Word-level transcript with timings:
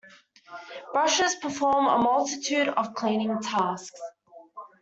Brushes 0.93 1.35
perform 1.35 1.85
a 1.85 1.99
multitude 1.99 2.69
of 2.69 2.95
cleaning 2.95 3.39
tasks. 3.39 4.01